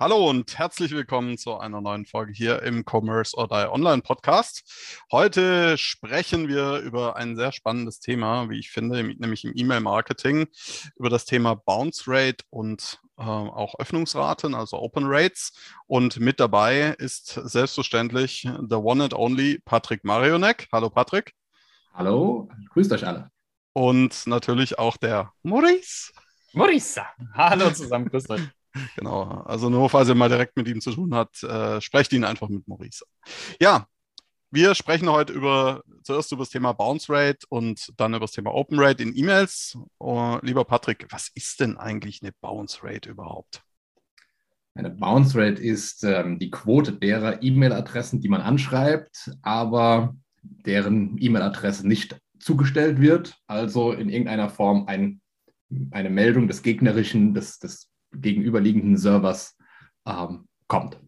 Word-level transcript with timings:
Hallo 0.00 0.30
und 0.30 0.56
herzlich 0.56 0.92
willkommen 0.92 1.36
zu 1.36 1.58
einer 1.58 1.82
neuen 1.82 2.06
Folge 2.06 2.32
hier 2.32 2.62
im 2.62 2.86
Commerce 2.90 3.36
or 3.36 3.48
Die 3.48 3.70
Online 3.70 4.00
Podcast. 4.00 5.04
Heute 5.12 5.76
sprechen 5.76 6.48
wir 6.48 6.78
über 6.78 7.16
ein 7.16 7.36
sehr 7.36 7.52
spannendes 7.52 8.00
Thema, 8.00 8.48
wie 8.48 8.58
ich 8.58 8.70
finde, 8.70 9.02
nämlich 9.02 9.44
im 9.44 9.52
E-Mail-Marketing, 9.54 10.46
über 10.96 11.10
das 11.10 11.26
Thema 11.26 11.54
Bounce 11.54 12.04
Rate 12.06 12.42
und 12.48 12.98
äh, 13.18 13.24
auch 13.24 13.74
Öffnungsraten, 13.78 14.54
also 14.54 14.78
Open 14.78 15.04
Rates. 15.04 15.52
Und 15.86 16.18
mit 16.18 16.40
dabei 16.40 16.94
ist 16.98 17.34
selbstverständlich 17.34 18.48
the 18.70 18.76
one 18.76 19.04
and 19.04 19.12
only 19.12 19.60
Patrick 19.66 20.02
Marionek. 20.02 20.66
Hallo 20.72 20.88
Patrick. 20.88 21.34
Hallo, 21.92 22.48
grüßt 22.70 22.90
euch 22.92 23.06
alle. 23.06 23.30
Und 23.74 24.26
natürlich 24.26 24.78
auch 24.78 24.96
der 24.96 25.34
Maurice. 25.42 26.10
Maurice. 26.54 27.02
Hallo 27.34 27.70
zusammen, 27.70 28.08
grüßt 28.08 28.30
euch. 28.30 28.48
Genau, 28.96 29.22
also 29.22 29.68
nur 29.68 29.88
falls 29.90 30.08
ihr 30.08 30.14
mal 30.14 30.28
direkt 30.28 30.56
mit 30.56 30.68
ihm 30.68 30.80
zu 30.80 30.92
tun 30.92 31.14
habt, 31.14 31.42
äh, 31.42 31.80
sprecht 31.80 32.12
ihn 32.12 32.24
einfach 32.24 32.48
mit 32.48 32.68
Maurice. 32.68 33.04
Ja, 33.60 33.86
wir 34.52 34.74
sprechen 34.74 35.08
heute 35.08 35.32
über 35.32 35.82
zuerst 36.02 36.32
über 36.32 36.42
das 36.42 36.50
Thema 36.50 36.72
Bounce 36.72 37.12
Rate 37.12 37.46
und 37.48 37.92
dann 37.96 38.14
über 38.14 38.20
das 38.26 38.32
Thema 38.32 38.52
Open 38.52 38.80
Rate 38.80 39.02
in 39.02 39.16
E-Mails. 39.16 39.78
Oh, 39.98 40.38
lieber 40.42 40.64
Patrick, 40.64 41.06
was 41.10 41.30
ist 41.34 41.60
denn 41.60 41.76
eigentlich 41.76 42.20
eine 42.22 42.32
Bounce 42.40 42.80
Rate 42.82 43.10
überhaupt? 43.10 43.62
Eine 44.74 44.90
Bounce 44.90 45.38
Rate 45.38 45.60
ist 45.60 46.04
ähm, 46.04 46.38
die 46.38 46.50
Quote 46.50 46.92
derer 46.92 47.42
E-Mail-Adressen, 47.42 48.20
die 48.20 48.28
man 48.28 48.40
anschreibt, 48.40 49.30
aber 49.42 50.16
deren 50.42 51.16
E-Mail-Adresse 51.18 51.86
nicht 51.86 52.18
zugestellt 52.38 53.00
wird, 53.00 53.36
also 53.46 53.92
in 53.92 54.08
irgendeiner 54.08 54.48
Form 54.48 54.86
ein, 54.86 55.20
eine 55.90 56.10
Meldung 56.10 56.48
des 56.48 56.62
gegnerischen, 56.62 57.34
des, 57.34 57.58
des 57.58 57.89
gegenüberliegenden 58.12 58.96
Servers 58.96 59.56
ähm, 60.06 60.48
kommt. 60.68 61.00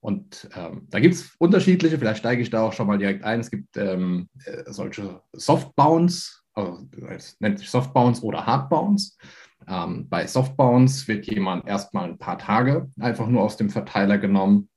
Und 0.00 0.48
ähm, 0.54 0.86
da 0.90 1.00
gibt 1.00 1.14
es 1.14 1.34
unterschiedliche, 1.38 1.98
vielleicht 1.98 2.20
steige 2.20 2.40
ich 2.40 2.50
da 2.50 2.62
auch 2.62 2.72
schon 2.72 2.86
mal 2.86 2.98
direkt 2.98 3.24
ein. 3.24 3.40
Es 3.40 3.50
gibt 3.50 3.76
ähm, 3.76 4.28
äh, 4.44 4.62
solche 4.66 5.22
Softbounce, 5.32 6.44
also 6.54 6.88
es 7.08 7.36
nennt 7.40 7.58
sich 7.58 7.68
Softbounce 7.68 8.22
oder 8.22 8.46
Hardbounce. 8.46 9.18
Ähm, 9.66 10.08
bei 10.08 10.26
Softbounce 10.26 11.08
wird 11.08 11.26
jemand 11.26 11.66
erstmal 11.66 12.08
ein 12.08 12.18
paar 12.18 12.38
Tage 12.38 12.88
einfach 12.98 13.26
nur 13.26 13.42
aus 13.42 13.56
dem 13.56 13.70
Verteiler 13.70 14.18
genommen. 14.18 14.68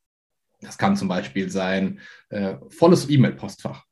Das 0.61 0.77
kann 0.77 0.95
zum 0.95 1.08
Beispiel 1.08 1.49
sein, 1.49 1.99
äh, 2.30 2.55
volles 2.69 3.09
E-Mail-Postfach 3.09 3.86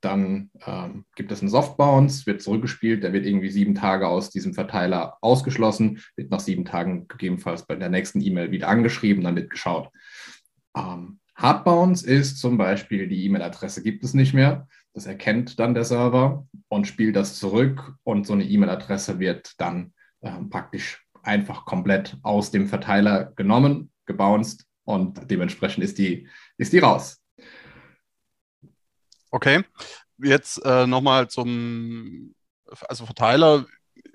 dann 0.00 0.50
ähm, 0.66 1.04
gibt 1.14 1.32
es 1.32 1.40
einen 1.40 1.48
Softbounce, 1.48 2.26
wird 2.26 2.42
zurückgespielt, 2.42 3.02
der 3.02 3.12
wird 3.12 3.26
irgendwie 3.26 3.50
sieben 3.50 3.74
Tage 3.74 4.06
aus 4.08 4.30
diesem 4.30 4.54
Verteiler 4.54 5.16
ausgeschlossen, 5.20 6.00
wird 6.16 6.30
nach 6.30 6.40
sieben 6.40 6.64
Tagen 6.64 7.08
gegebenenfalls 7.08 7.66
bei 7.66 7.76
der 7.76 7.88
nächsten 7.88 8.20
E-Mail 8.20 8.50
wieder 8.50 8.68
angeschrieben, 8.68 9.24
dann 9.24 9.36
wird 9.36 9.50
geschaut. 9.50 9.90
Ähm, 10.76 11.20
Hardbounce 11.34 12.06
ist 12.06 12.38
zum 12.38 12.56
Beispiel, 12.56 13.08
die 13.08 13.24
E-Mail-Adresse 13.24 13.82
gibt 13.82 14.04
es 14.04 14.14
nicht 14.14 14.32
mehr. 14.32 14.68
Das 14.94 15.06
erkennt 15.06 15.58
dann 15.58 15.74
der 15.74 15.84
Server 15.84 16.46
und 16.68 16.86
spielt 16.86 17.16
das 17.16 17.38
zurück 17.38 17.94
und 18.02 18.26
so 18.26 18.32
eine 18.32 18.44
E-Mail-Adresse 18.44 19.18
wird 19.18 19.52
dann 19.58 19.92
ähm, 20.22 20.48
praktisch 20.48 21.04
einfach 21.22 21.66
komplett 21.66 22.16
aus 22.22 22.50
dem 22.50 22.68
Verteiler 22.68 23.32
genommen, 23.36 23.90
gebounced 24.06 24.64
und 24.84 25.30
dementsprechend 25.30 25.84
ist 25.84 25.98
die, 25.98 26.28
ist 26.56 26.72
die 26.72 26.78
raus. 26.78 27.20
Okay, 29.36 29.64
jetzt 30.16 30.64
äh, 30.64 30.86
nochmal 30.86 31.28
zum, 31.28 32.34
also 32.88 33.04
Verteiler 33.04 33.66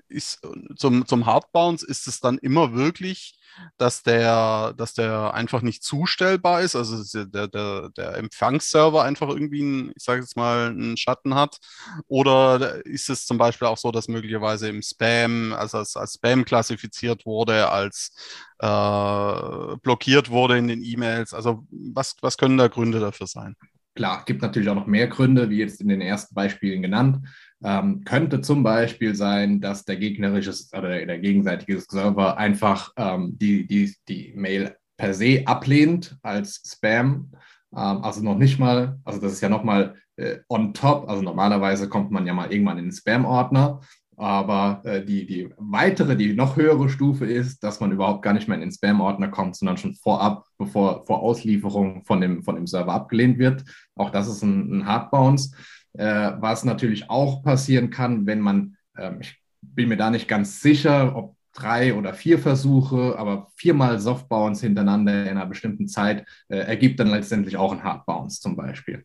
ist 0.09 0.39
zum, 0.77 1.05
zum 1.05 1.27
Hardbounce 1.27 1.85
ist 1.85 2.07
es 2.07 2.19
dann 2.21 2.39
immer 2.39 2.73
wirklich, 2.73 3.39
dass 3.77 4.01
der, 4.01 4.73
dass 4.73 4.95
der 4.95 5.35
einfach 5.35 5.61
nicht 5.61 5.83
zustellbar 5.83 6.61
ist, 6.61 6.75
also 6.75 7.03
der, 7.25 7.47
der, 7.47 7.89
der 7.89 8.17
Empfangsserver 8.17 9.03
einfach 9.03 9.29
irgendwie, 9.29 9.61
einen, 9.61 9.91
ich 9.95 10.03
sage 10.03 10.21
jetzt 10.21 10.35
mal, 10.35 10.69
einen 10.69 10.97
Schatten 10.97 11.35
hat? 11.35 11.59
Oder 12.07 12.83
ist 12.83 13.11
es 13.11 13.27
zum 13.27 13.37
Beispiel 13.37 13.67
auch 13.67 13.77
so, 13.77 13.91
dass 13.91 14.07
möglicherweise 14.07 14.69
im 14.69 14.81
Spam, 14.81 15.53
also 15.53 15.77
als, 15.77 15.95
als 15.95 16.15
Spam 16.15 16.45
klassifiziert 16.45 17.27
wurde, 17.27 17.69
als 17.69 18.11
äh, 18.57 19.77
blockiert 19.83 20.31
wurde 20.31 20.57
in 20.57 20.67
den 20.67 20.81
E-Mails? 20.83 21.35
Also 21.35 21.63
was, 21.69 22.15
was 22.21 22.37
können 22.37 22.57
da 22.57 22.69
Gründe 22.69 22.99
dafür 22.99 23.27
sein? 23.27 23.55
Klar, 23.93 24.23
gibt 24.25 24.41
natürlich 24.41 24.69
auch 24.69 24.75
noch 24.75 24.87
mehr 24.87 25.07
Gründe, 25.07 25.49
wie 25.49 25.57
jetzt 25.57 25.81
in 25.81 25.89
den 25.89 26.01
ersten 26.01 26.33
Beispielen 26.33 26.81
genannt. 26.81 27.27
Ähm, 27.63 28.03
könnte 28.05 28.41
zum 28.41 28.63
Beispiel 28.63 29.15
sein, 29.15 29.59
dass 29.59 29.83
der 29.83 29.97
gegnerische 29.97 30.53
oder 30.75 31.05
der 31.05 31.19
gegenseitige 31.19 31.79
Server 31.79 32.37
einfach 32.37 32.93
ähm, 32.95 33.37
die, 33.37 33.67
die, 33.67 33.93
die 34.07 34.33
Mail 34.35 34.75
per 34.97 35.13
se 35.13 35.43
ablehnt 35.45 36.17
als 36.21 36.61
Spam. 36.65 37.31
Ähm, 37.75 38.03
also 38.03 38.23
noch 38.23 38.37
nicht 38.37 38.59
mal, 38.59 38.99
also 39.03 39.19
das 39.19 39.33
ist 39.33 39.41
ja 39.41 39.49
nochmal 39.49 39.95
äh, 40.15 40.37
on 40.47 40.73
top. 40.73 41.09
Also 41.09 41.21
normalerweise 41.21 41.89
kommt 41.89 42.11
man 42.11 42.25
ja 42.25 42.33
mal 42.33 42.51
irgendwann 42.51 42.77
in 42.77 42.85
den 42.85 42.91
Spam-Ordner 42.93 43.81
aber 44.21 44.81
äh, 44.85 45.03
die, 45.03 45.25
die 45.25 45.49
weitere, 45.57 46.15
die 46.15 46.33
noch 46.33 46.55
höhere 46.55 46.89
Stufe 46.89 47.25
ist, 47.25 47.63
dass 47.63 47.79
man 47.79 47.91
überhaupt 47.91 48.21
gar 48.21 48.33
nicht 48.33 48.47
mehr 48.47 48.55
in 48.55 48.61
den 48.61 48.71
Spam-Ordner 48.71 49.29
kommt, 49.29 49.55
sondern 49.55 49.77
schon 49.77 49.95
vorab, 49.95 50.45
bevor 50.59 51.03
vor 51.07 51.23
Auslieferung 51.23 52.03
von 52.05 52.21
dem, 52.21 52.43
von 52.43 52.53
dem 52.53 52.67
Server 52.67 52.93
abgelehnt 52.93 53.39
wird. 53.39 53.65
Auch 53.95 54.11
das 54.11 54.27
ist 54.27 54.43
ein, 54.43 54.77
ein 54.77 54.85
Hardbounce. 54.85 55.55
Äh, 55.93 56.33
was 56.39 56.63
natürlich 56.63 57.09
auch 57.09 57.41
passieren 57.41 57.89
kann, 57.89 58.27
wenn 58.27 58.41
man, 58.41 58.77
äh, 58.95 59.11
ich 59.19 59.41
bin 59.59 59.89
mir 59.89 59.97
da 59.97 60.11
nicht 60.11 60.27
ganz 60.27 60.61
sicher, 60.61 61.15
ob 61.15 61.35
drei 61.53 61.95
oder 61.95 62.13
vier 62.13 62.37
Versuche, 62.37 63.17
aber 63.17 63.47
viermal 63.55 63.99
Softbounce 63.99 64.61
hintereinander 64.61 65.23
in 65.23 65.29
einer 65.29 65.47
bestimmten 65.47 65.87
Zeit 65.87 66.27
äh, 66.47 66.57
ergibt 66.57 66.99
dann 66.99 67.07
letztendlich 67.07 67.57
auch 67.57 67.71
ein 67.71 67.83
Hardbounce 67.83 68.39
zum 68.39 68.55
Beispiel. 68.55 69.03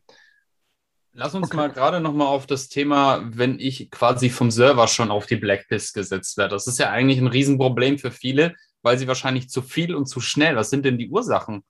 Lass 1.19 1.33
uns 1.33 1.47
okay. 1.47 1.57
mal 1.57 1.71
gerade 1.71 1.99
noch 1.99 2.13
mal 2.13 2.27
auf 2.27 2.45
das 2.45 2.69
Thema, 2.69 3.23
wenn 3.25 3.59
ich 3.59 3.89
quasi 3.89 4.29
vom 4.29 4.51
Server 4.51 4.87
schon 4.87 5.09
auf 5.09 5.25
die 5.25 5.35
Blacklist 5.35 5.95
gesetzt 5.95 6.37
werde. 6.37 6.53
Das 6.53 6.67
ist 6.67 6.77
ja 6.77 6.91
eigentlich 6.91 7.17
ein 7.17 7.25
Riesenproblem 7.25 7.97
für 7.97 8.11
viele, 8.11 8.53
weil 8.83 8.99
sie 8.99 9.07
wahrscheinlich 9.07 9.49
zu 9.49 9.63
viel 9.63 9.95
und 9.95 10.05
zu 10.05 10.21
schnell. 10.21 10.55
Was 10.55 10.69
sind 10.69 10.85
denn 10.85 10.99
die 10.99 11.09
Ursachen? 11.09 11.63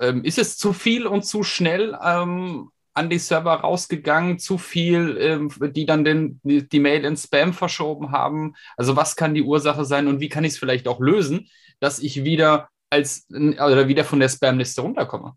Ähm, 0.00 0.24
ist 0.24 0.36
es 0.36 0.58
zu 0.58 0.72
viel 0.72 1.06
und 1.06 1.24
zu 1.24 1.44
schnell 1.44 1.96
ähm, 2.04 2.70
an 2.92 3.08
die 3.08 3.20
Server 3.20 3.54
rausgegangen, 3.54 4.40
zu 4.40 4.58
viel, 4.58 5.16
ähm, 5.20 5.52
die 5.72 5.86
dann 5.86 6.02
den, 6.02 6.40
die, 6.42 6.68
die 6.68 6.80
Mail 6.80 7.04
in 7.04 7.16
Spam 7.16 7.52
verschoben 7.52 8.10
haben? 8.10 8.56
Also 8.76 8.96
was 8.96 9.14
kann 9.14 9.32
die 9.32 9.44
Ursache 9.44 9.84
sein 9.84 10.08
und 10.08 10.18
wie 10.18 10.28
kann 10.28 10.42
ich 10.42 10.54
es 10.54 10.58
vielleicht 10.58 10.88
auch 10.88 10.98
lösen, 10.98 11.48
dass 11.78 12.00
ich 12.00 12.24
wieder 12.24 12.68
als 12.90 13.28
oder 13.30 13.86
wieder 13.86 14.02
von 14.02 14.18
der 14.18 14.28
Spam-Liste 14.28 14.80
runterkomme? 14.80 15.36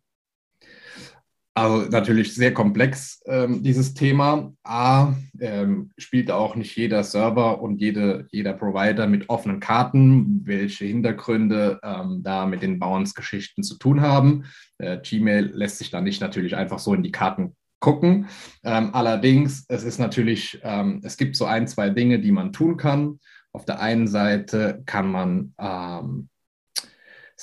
Also 1.56 1.88
natürlich 1.90 2.34
sehr 2.34 2.54
komplex, 2.54 3.22
ähm, 3.28 3.62
dieses 3.62 3.94
Thema. 3.94 4.54
A, 4.64 5.14
ähm, 5.40 5.92
spielt 6.00 6.32
auch 6.32 6.56
nicht 6.56 6.76
jeder 6.76 7.04
Server 7.04 7.62
und 7.62 7.80
jede, 7.80 8.28
jeder 8.32 8.54
Provider 8.54 9.06
mit 9.06 9.30
offenen 9.30 9.60
Karten, 9.60 10.42
welche 10.46 10.86
Hintergründe 10.86 11.80
ähm, 11.84 12.22
da 12.24 12.48
mit 12.48 12.64
den 12.64 12.80
Bounce-Geschichten 12.80 13.62
zu 13.62 13.78
tun 13.78 14.02
haben. 14.02 14.46
Äh, 14.80 14.98
Gmail 14.98 15.52
lässt 15.54 15.78
sich 15.78 15.92
da 15.92 16.02
nicht 16.02 16.22
natürlich 16.22 16.56
einfach 16.56 16.80
so 16.80 16.96
in 16.96 17.04
die 17.04 17.12
Karten 17.12 17.56
gucken. 17.80 18.28
Ähm, 18.64 18.90
allerdings, 18.96 19.66
es 19.68 19.84
ist 19.84 20.00
natürlich, 20.00 20.60
ähm, 20.64 21.02
es 21.04 21.18
gibt 21.18 21.36
so 21.36 21.46
ein, 21.46 21.68
zwei 21.68 21.90
Dinge, 21.92 22.20
die 22.20 22.32
man 22.32 22.52
tun 22.52 22.78
kann. 22.78 23.20
Auf 23.52 23.66
der 23.66 23.80
einen 23.80 24.08
Seite 24.08 24.82
kann 24.88 25.12
man 25.12 25.54
ähm, 25.60 26.30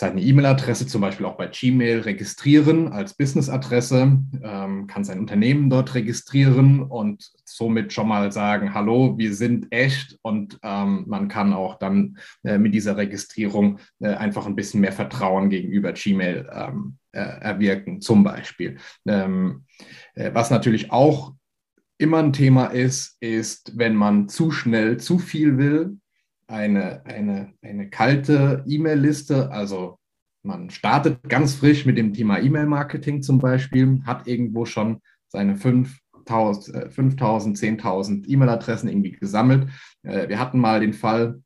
seine 0.01 0.23
E-Mail-Adresse 0.23 0.87
zum 0.87 1.03
Beispiel 1.03 1.27
auch 1.27 1.37
bei 1.37 1.47
Gmail 1.47 2.01
registrieren 2.01 2.89
als 2.89 3.15
Business-Adresse, 3.15 4.19
ähm, 4.43 4.87
kann 4.87 5.05
sein 5.05 5.21
Unternehmen 5.21 5.69
dort 5.69 5.95
registrieren 5.95 6.83
und 6.83 7.31
somit 7.45 7.93
schon 7.93 8.09
mal 8.09 8.33
sagen, 8.33 8.73
hallo, 8.73 9.19
wir 9.19 9.35
sind 9.35 9.67
echt 9.71 10.19
und 10.23 10.59
ähm, 10.63 11.05
man 11.07 11.29
kann 11.29 11.53
auch 11.53 11.79
dann 11.79 12.17
äh, 12.45 12.57
mit 12.57 12.73
dieser 12.73 12.97
Registrierung 12.97 13.79
äh, 14.01 14.09
einfach 14.09 14.47
ein 14.47 14.57
bisschen 14.57 14.81
mehr 14.81 14.93
Vertrauen 14.93 15.51
gegenüber 15.51 15.93
Gmail 15.93 16.49
ähm, 16.51 16.97
äh, 17.13 17.21
erwirken, 17.21 18.01
zum 18.01 18.25
Beispiel. 18.25 18.79
Ähm, 19.07 19.67
äh, 20.15 20.31
was 20.33 20.51
natürlich 20.51 20.91
auch 20.91 21.35
immer 21.99 22.19
ein 22.19 22.33
Thema 22.33 22.67
ist, 22.67 23.19
ist, 23.21 23.77
wenn 23.77 23.95
man 23.95 24.31
zu 24.31 24.51
schnell 24.51 24.97
zu 24.97 25.19
viel 25.19 25.59
will, 25.59 25.99
eine, 26.51 27.05
eine, 27.07 27.53
eine 27.63 27.89
kalte 27.89 28.65
E-Mail-Liste, 28.67 29.51
also 29.51 29.99
man 30.43 30.71
startet 30.71 31.29
ganz 31.29 31.55
frisch 31.55 31.87
mit 31.87 31.97
dem 31.97 32.13
Thema 32.13 32.39
E-Mail-Marketing 32.39 33.23
zum 33.23 33.39
Beispiel, 33.39 34.03
hat 34.05 34.27
irgendwo 34.27 34.65
schon 34.65 35.01
seine 35.29 35.57
5.000, 35.57 36.91
5000, 36.91 37.57
10.000 37.57 38.29
E-Mail-Adressen 38.29 38.89
irgendwie 38.89 39.13
gesammelt. 39.13 39.69
Äh, 40.03 40.29
wir 40.29 40.39
hatten 40.39 40.59
mal 40.59 40.81
den 40.81 40.93
Fall 40.93 41.43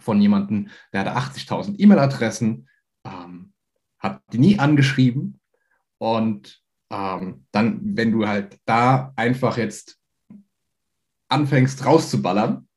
von 0.00 0.20
jemandem, 0.20 0.68
der 0.92 1.00
hatte 1.00 1.16
80.000 1.16 1.78
E-Mail-Adressen, 1.78 2.68
ähm, 3.04 3.52
hat 3.98 4.22
die 4.32 4.38
nie 4.38 4.58
angeschrieben 4.58 5.40
und 5.98 6.62
ähm, 6.90 7.46
dann, 7.52 7.80
wenn 7.96 8.12
du 8.12 8.26
halt 8.26 8.58
da 8.64 9.12
einfach 9.16 9.56
jetzt 9.56 9.98
anfängst 11.28 11.84
rauszuballern, 11.84 12.68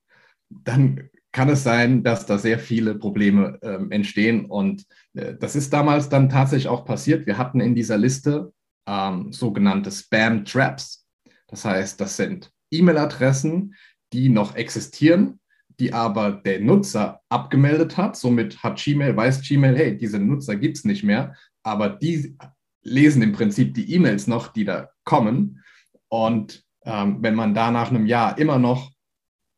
dann 0.50 1.10
kann 1.32 1.50
es 1.50 1.64
sein, 1.64 2.04
dass 2.04 2.26
da 2.26 2.38
sehr 2.38 2.60
viele 2.60 2.96
Probleme 2.96 3.60
ähm, 3.62 3.92
entstehen. 3.92 4.46
Und 4.46 4.86
äh, 5.14 5.36
das 5.36 5.56
ist 5.56 5.72
damals 5.72 6.10
dann 6.10 6.30
tatsächlich 6.30 6.68
auch 6.68 6.86
passiert. 6.86 7.28
Wir 7.28 7.38
hatten 7.38 7.60
in 7.60 7.76
dieser 7.76 7.98
Liste 7.98 8.52
ähm, 8.88 9.32
sogenannte 9.32 9.92
Spam 9.92 10.46
Traps. 10.46 11.06
Das 11.48 11.66
heißt, 11.66 12.02
das 12.02 12.18
sind 12.18 12.52
E-Mail-Adressen, 12.72 13.76
die 14.14 14.30
noch 14.30 14.56
existieren, 14.56 15.40
die 15.80 15.94
aber 15.94 16.32
der 16.32 16.60
Nutzer 16.60 17.22
abgemeldet 17.30 17.98
hat. 17.98 18.18
Somit 18.18 18.64
hat 18.64 18.82
Gmail, 18.84 19.16
weiß 19.16 19.42
Gmail, 19.42 19.78
hey, 19.78 19.98
diese 19.98 20.20
Nutzer 20.20 20.56
gibt 20.56 20.78
es 20.78 20.86
nicht 20.86 21.04
mehr, 21.04 21.36
aber 21.64 21.90
die 21.90 22.36
lesen 22.82 23.22
im 23.22 23.34
Prinzip 23.34 23.74
die 23.74 23.94
E-Mails 23.94 24.28
noch, 24.28 24.48
die 24.48 24.66
da 24.66 24.90
kommen. 25.04 25.64
Und 26.08 26.64
ähm, 26.86 27.18
wenn 27.22 27.36
man 27.36 27.54
da 27.54 27.72
nach 27.72 27.90
einem 27.90 28.08
Jahr 28.08 28.38
immer 28.38 28.58
noch, 28.58 28.92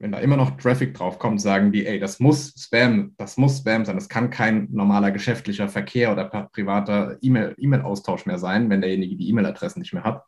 wenn 0.01 0.11
da 0.11 0.17
immer 0.17 0.35
noch 0.35 0.57
Traffic 0.57 0.95
drauf 0.95 1.19
kommt, 1.19 1.39
sagen 1.39 1.71
die, 1.71 1.85
ey, 1.85 1.99
das 1.99 2.19
muss 2.19 2.55
Spam, 2.57 3.13
das 3.17 3.37
muss 3.37 3.59
Spam 3.59 3.85
sein, 3.85 3.95
das 3.95 4.09
kann 4.09 4.31
kein 4.31 4.67
normaler 4.71 5.11
geschäftlicher 5.11 5.69
Verkehr 5.69 6.11
oder 6.11 6.25
privater 6.51 7.17
E-Mail-Austausch 7.21 8.25
mehr 8.25 8.39
sein, 8.39 8.69
wenn 8.71 8.81
derjenige 8.81 9.15
die 9.15 9.29
E-Mail-Adressen 9.29 9.79
nicht 9.79 9.93
mehr 9.93 10.03
hat. 10.03 10.23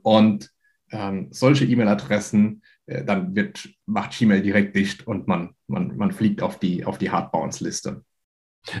Und 0.00 0.50
ähm, 0.92 1.28
solche 1.30 1.66
E-Mail-Adressen, 1.66 2.62
äh, 2.86 3.04
dann 3.04 3.36
wird, 3.36 3.68
macht 3.84 4.18
Gmail 4.18 4.40
direkt 4.40 4.74
dicht 4.74 5.06
und 5.06 5.28
man, 5.28 5.50
man, 5.66 5.94
man 5.98 6.12
fliegt 6.12 6.40
auf 6.40 6.58
die, 6.58 6.86
auf 6.86 6.96
die 6.96 7.10
Hardbounce-Liste. 7.10 8.02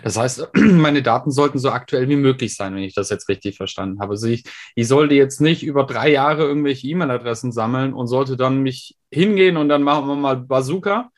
Das 0.02 0.16
heißt, 0.16 0.48
meine 0.54 1.02
Daten 1.02 1.30
sollten 1.30 1.58
so 1.58 1.70
aktuell 1.70 2.08
wie 2.08 2.16
möglich 2.16 2.54
sein, 2.54 2.74
wenn 2.74 2.82
ich 2.82 2.94
das 2.94 3.10
jetzt 3.10 3.28
richtig 3.28 3.56
verstanden 3.56 4.00
habe. 4.00 4.12
Also 4.12 4.26
ich, 4.26 4.44
ich 4.74 4.88
sollte 4.88 5.14
jetzt 5.14 5.40
nicht 5.40 5.62
über 5.62 5.84
drei 5.84 6.10
Jahre 6.10 6.44
irgendwelche 6.44 6.88
E-Mail-Adressen 6.88 7.52
sammeln 7.52 7.92
und 7.92 8.06
sollte 8.06 8.36
dann 8.36 8.62
mich 8.62 8.96
hingehen 9.10 9.56
und 9.56 9.68
dann 9.68 9.82
machen 9.82 10.06
wir 10.06 10.16
mal 10.16 10.36
Bazooka 10.36 11.10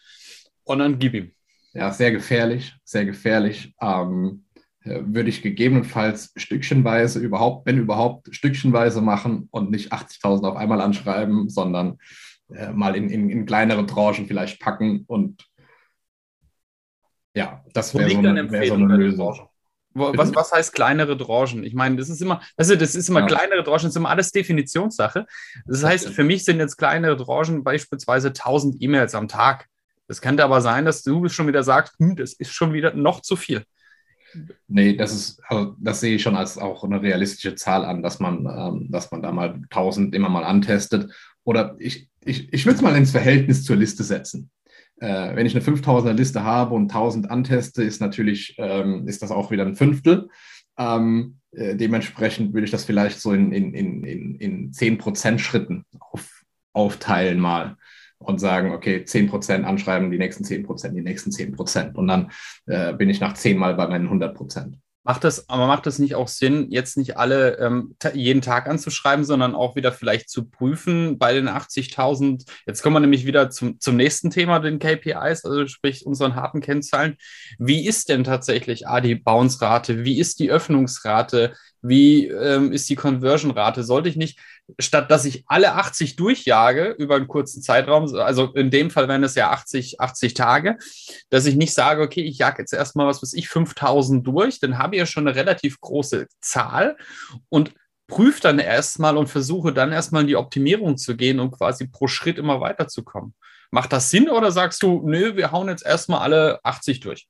und 0.64 0.78
dann 0.78 0.98
gib 0.98 1.14
ihm. 1.14 1.32
Ja, 1.74 1.92
sehr 1.92 2.12
gefährlich, 2.12 2.74
sehr 2.84 3.04
gefährlich. 3.04 3.74
Ähm, 3.80 4.44
äh, 4.88 5.02
würde 5.04 5.28
ich 5.28 5.42
gegebenenfalls 5.42 6.32
stückchenweise 6.36 7.20
überhaupt, 7.20 7.66
wenn 7.66 7.78
überhaupt, 7.78 8.34
stückchenweise 8.34 9.00
machen 9.00 9.48
und 9.50 9.70
nicht 9.70 9.92
80.000 9.92 10.48
auf 10.48 10.56
einmal 10.56 10.80
anschreiben, 10.80 11.48
sondern 11.48 11.98
äh, 12.54 12.72
mal 12.72 12.96
in, 12.96 13.10
in, 13.10 13.30
in 13.30 13.46
kleinere 13.46 13.86
Tranchen 13.86 14.26
vielleicht 14.26 14.60
packen 14.60 15.04
und 15.06 15.46
ja, 17.38 17.64
das 17.72 17.94
wäre 17.94 18.10
so, 18.10 18.18
eine, 18.18 18.50
wär 18.50 18.66
so 18.66 18.74
eine 18.74 18.96
Lösung. 18.96 19.48
Was, 19.94 20.34
was 20.34 20.52
heißt 20.52 20.74
kleinere 20.74 21.16
Tranchen? 21.16 21.62
Ich 21.64 21.74
meine, 21.74 21.96
das 21.96 22.08
ist 22.08 22.20
immer, 22.20 22.40
also 22.56 22.74
das 22.74 22.94
ist 22.94 23.08
immer 23.08 23.20
ja. 23.20 23.26
kleinere 23.26 23.62
Tranchen, 23.62 23.86
das 23.86 23.92
ist 23.92 23.96
immer 23.96 24.10
alles 24.10 24.32
Definitionssache. 24.32 25.24
Das 25.66 25.84
heißt, 25.84 26.08
für 26.10 26.24
mich 26.24 26.44
sind 26.44 26.58
jetzt 26.58 26.76
kleinere 26.76 27.16
Tranchen 27.16 27.62
beispielsweise 27.62 28.28
1000 28.28 28.82
E-Mails 28.82 29.14
am 29.14 29.28
Tag. 29.28 29.66
Das 30.08 30.20
könnte 30.20 30.44
aber 30.44 30.60
sein, 30.60 30.84
dass 30.84 31.02
du 31.02 31.28
schon 31.28 31.46
wieder 31.46 31.62
sagst, 31.62 31.94
hm, 31.98 32.16
das 32.16 32.32
ist 32.32 32.52
schon 32.52 32.72
wieder 32.72 32.94
noch 32.94 33.22
zu 33.22 33.36
viel. 33.36 33.62
Nee, 34.66 34.94
das 34.94 35.12
ist, 35.12 35.40
also 35.48 35.76
das 35.78 36.00
sehe 36.00 36.16
ich 36.16 36.22
schon 36.22 36.36
als 36.36 36.58
auch 36.58 36.82
eine 36.82 37.00
realistische 37.00 37.54
Zahl 37.54 37.84
an, 37.84 38.02
dass 38.02 38.18
man, 38.18 38.46
ähm, 38.46 38.88
dass 38.90 39.10
man 39.10 39.22
da 39.22 39.30
mal 39.32 39.60
1000 39.70 40.14
immer 40.14 40.28
mal 40.28 40.44
antestet. 40.44 41.12
Oder 41.44 41.76
ich, 41.78 42.08
ich, 42.24 42.52
ich 42.52 42.66
würde 42.66 42.76
es 42.76 42.82
mal 42.82 42.96
ins 42.96 43.12
Verhältnis 43.12 43.64
zur 43.64 43.76
Liste 43.76 44.02
setzen. 44.02 44.50
Äh, 45.00 45.36
wenn 45.36 45.46
ich 45.46 45.54
eine 45.54 45.64
5000er 45.64 46.12
Liste 46.12 46.42
habe 46.42 46.74
und 46.74 46.90
1000 46.90 47.30
anteste, 47.30 47.82
ist 47.82 48.00
natürlich, 48.00 48.54
ähm, 48.58 49.06
ist 49.06 49.22
das 49.22 49.30
auch 49.30 49.50
wieder 49.50 49.64
ein 49.64 49.76
Fünftel. 49.76 50.28
Ähm, 50.76 51.38
äh, 51.52 51.76
dementsprechend 51.76 52.52
würde 52.52 52.64
ich 52.64 52.70
das 52.70 52.84
vielleicht 52.84 53.20
so 53.20 53.32
in, 53.32 53.52
in, 53.52 53.74
in, 53.74 54.04
in, 54.04 54.34
in 54.36 54.72
10% 54.72 55.38
Schritten 55.38 55.84
auf, 56.00 56.42
aufteilen 56.72 57.40
mal 57.40 57.76
und 58.18 58.40
sagen, 58.40 58.72
okay, 58.72 59.04
10% 59.06 59.62
anschreiben, 59.62 60.10
die 60.10 60.18
nächsten 60.18 60.44
10%, 60.44 60.88
die 60.90 61.02
nächsten 61.02 61.30
10%. 61.30 61.94
Und 61.94 62.08
dann 62.08 62.30
äh, 62.66 62.92
bin 62.94 63.08
ich 63.08 63.20
nach 63.20 63.34
10 63.34 63.56
Mal 63.56 63.74
bei 63.74 63.86
meinen 63.86 64.08
100%. 64.08 64.74
Macht 65.08 65.24
das, 65.24 65.48
aber 65.48 65.66
macht 65.66 65.86
das 65.86 65.98
nicht 65.98 66.16
auch 66.16 66.28
Sinn, 66.28 66.66
jetzt 66.68 66.98
nicht 66.98 67.16
alle 67.16 67.56
ähm, 67.60 67.96
jeden 68.12 68.42
Tag 68.42 68.68
anzuschreiben, 68.68 69.24
sondern 69.24 69.54
auch 69.54 69.74
wieder 69.74 69.90
vielleicht 69.90 70.28
zu 70.28 70.50
prüfen 70.50 71.16
bei 71.16 71.32
den 71.32 71.48
80.000? 71.48 72.44
Jetzt 72.66 72.82
kommen 72.82 72.96
wir 72.96 73.00
nämlich 73.00 73.24
wieder 73.24 73.48
zum, 73.48 73.80
zum 73.80 73.96
nächsten 73.96 74.28
Thema, 74.28 74.58
den 74.58 74.78
KPIs, 74.78 75.46
also 75.46 75.66
sprich 75.66 76.04
unseren 76.04 76.34
harten 76.34 76.60
Kennzahlen. 76.60 77.16
Wie 77.58 77.86
ist 77.86 78.10
denn 78.10 78.22
tatsächlich 78.22 78.86
A, 78.86 79.00
die 79.00 79.14
Bounce-Rate? 79.14 80.04
Wie 80.04 80.18
ist 80.18 80.40
die 80.40 80.50
Öffnungsrate? 80.50 81.54
Wie 81.80 82.26
ähm, 82.26 82.70
ist 82.70 82.90
die 82.90 82.96
Conversion-Rate? 82.96 83.84
Sollte 83.84 84.10
ich 84.10 84.16
nicht, 84.16 84.38
statt 84.78 85.10
dass 85.10 85.24
ich 85.24 85.44
alle 85.46 85.74
80 85.74 86.16
durchjage 86.16 86.94
über 86.98 87.16
einen 87.16 87.28
kurzen 87.28 87.62
Zeitraum, 87.62 88.14
also 88.14 88.52
in 88.54 88.70
dem 88.70 88.90
Fall 88.90 89.08
wären 89.08 89.24
es 89.24 89.34
ja 89.34 89.50
80, 89.50 90.00
80 90.00 90.34
Tage, 90.34 90.76
dass 91.30 91.46
ich 91.46 91.56
nicht 91.56 91.74
sage, 91.74 92.02
okay, 92.02 92.22
ich 92.22 92.38
jage 92.38 92.62
jetzt 92.62 92.72
erstmal, 92.72 93.06
was 93.06 93.22
weiß 93.22 93.32
ich, 93.32 93.48
5000 93.48 94.26
durch, 94.26 94.60
dann 94.60 94.78
habe 94.78 94.94
ich 94.94 95.00
ja 95.00 95.06
schon 95.06 95.26
eine 95.26 95.36
relativ 95.36 95.80
große 95.80 96.26
Zahl 96.40 96.96
und 97.48 97.72
prüfe 98.08 98.40
dann 98.40 98.58
erstmal 98.58 99.16
und 99.16 99.28
versuche 99.28 99.72
dann 99.72 99.92
erstmal 99.92 100.22
in 100.22 100.28
die 100.28 100.36
Optimierung 100.36 100.96
zu 100.96 101.16
gehen 101.16 101.40
und 101.40 101.50
quasi 101.52 101.86
pro 101.86 102.06
Schritt 102.06 102.38
immer 102.38 102.60
weiterzukommen. 102.60 103.34
Macht 103.70 103.92
das 103.92 104.10
Sinn 104.10 104.30
oder 104.30 104.50
sagst 104.50 104.82
du, 104.82 105.02
nö, 105.04 105.36
wir 105.36 105.52
hauen 105.52 105.68
jetzt 105.68 105.84
erstmal 105.84 106.20
alle 106.20 106.58
80 106.64 107.00
durch? 107.00 107.28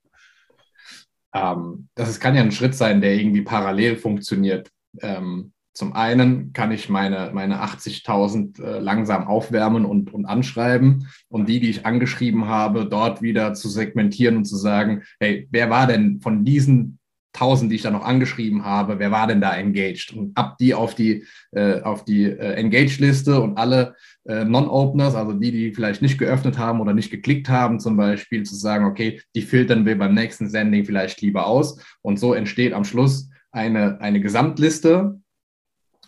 Ähm, 1.34 1.88
das 1.94 2.20
kann 2.20 2.36
ja 2.36 2.42
ein 2.42 2.52
Schritt 2.52 2.74
sein, 2.74 3.00
der 3.00 3.14
irgendwie 3.14 3.42
parallel 3.42 3.96
funktioniert. 3.96 4.70
Ähm, 5.00 5.52
zum 5.78 5.92
einen 5.92 6.52
kann 6.52 6.72
ich 6.72 6.88
meine, 6.88 7.30
meine 7.32 7.62
80.000 7.62 8.60
äh, 8.60 8.78
langsam 8.80 9.28
aufwärmen 9.28 9.84
und, 9.84 10.12
und 10.12 10.26
anschreiben 10.26 11.06
und 11.28 11.48
die, 11.48 11.60
die 11.60 11.70
ich 11.70 11.86
angeschrieben 11.86 12.46
habe, 12.46 12.84
dort 12.84 13.22
wieder 13.22 13.54
zu 13.54 13.68
segmentieren 13.68 14.36
und 14.36 14.44
zu 14.44 14.56
sagen, 14.56 15.04
hey, 15.20 15.46
wer 15.52 15.70
war 15.70 15.86
denn 15.86 16.20
von 16.20 16.44
diesen 16.44 16.98
1000, 17.32 17.70
die 17.70 17.76
ich 17.76 17.82
da 17.82 17.92
noch 17.92 18.04
angeschrieben 18.04 18.64
habe, 18.64 18.98
wer 18.98 19.12
war 19.12 19.28
denn 19.28 19.40
da 19.40 19.54
engaged? 19.54 20.14
Und 20.16 20.36
ab 20.36 20.56
die 20.58 20.74
auf 20.74 20.96
die, 20.96 21.24
äh, 21.52 21.80
die 22.08 22.24
äh, 22.24 22.54
Engaged-Liste 22.54 23.40
und 23.40 23.56
alle 23.56 23.94
äh, 24.26 24.44
Non-Openers, 24.44 25.14
also 25.14 25.32
die, 25.32 25.52
die 25.52 25.72
vielleicht 25.72 26.02
nicht 26.02 26.18
geöffnet 26.18 26.58
haben 26.58 26.80
oder 26.80 26.92
nicht 26.92 27.12
geklickt 27.12 27.48
haben, 27.48 27.78
zum 27.78 27.96
Beispiel 27.96 28.42
zu 28.42 28.56
sagen, 28.56 28.84
okay, 28.84 29.20
die 29.36 29.42
filtern 29.42 29.86
wir 29.86 29.96
beim 29.96 30.14
nächsten 30.14 30.50
Sending 30.50 30.84
vielleicht 30.84 31.20
lieber 31.20 31.46
aus. 31.46 31.80
Und 32.02 32.18
so 32.18 32.34
entsteht 32.34 32.72
am 32.72 32.82
Schluss 32.82 33.30
eine, 33.52 34.00
eine 34.00 34.20
Gesamtliste, 34.20 35.20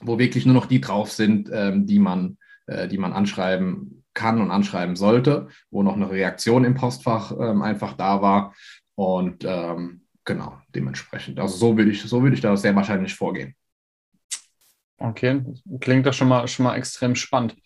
wo 0.00 0.18
wirklich 0.18 0.46
nur 0.46 0.54
noch 0.54 0.66
die 0.66 0.80
drauf 0.80 1.12
sind, 1.12 1.50
ähm, 1.52 1.86
die, 1.86 1.98
man, 1.98 2.38
äh, 2.66 2.88
die 2.88 2.98
man 2.98 3.12
anschreiben 3.12 4.04
kann 4.14 4.40
und 4.40 4.50
anschreiben 4.50 4.96
sollte, 4.96 5.48
wo 5.70 5.82
noch 5.82 5.94
eine 5.94 6.10
Reaktion 6.10 6.64
im 6.64 6.74
Postfach 6.74 7.32
ähm, 7.32 7.62
einfach 7.62 7.94
da 7.94 8.22
war. 8.22 8.54
Und 8.94 9.44
ähm, 9.44 10.02
genau, 10.24 10.58
dementsprechend. 10.74 11.38
Also 11.38 11.56
so 11.56 11.76
würde 11.76 11.90
ich, 11.90 12.02
so 12.02 12.22
würde 12.22 12.34
ich 12.34 12.42
da 12.42 12.56
sehr 12.56 12.74
wahrscheinlich 12.74 13.14
vorgehen. 13.14 13.54
Okay, 14.98 15.42
klingt 15.80 16.06
doch 16.06 16.12
schon 16.12 16.28
mal, 16.28 16.46
schon 16.46 16.64
mal 16.64 16.76
extrem 16.76 17.14
spannend. 17.14 17.56